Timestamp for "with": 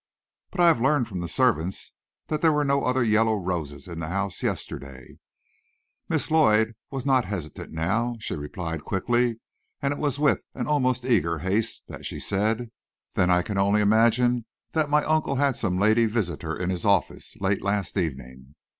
10.17-10.43